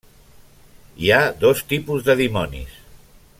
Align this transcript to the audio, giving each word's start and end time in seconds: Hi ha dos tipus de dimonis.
Hi 1.03 1.11
ha 1.11 1.19
dos 1.43 1.61
tipus 1.75 2.09
de 2.09 2.17
dimonis. 2.23 2.81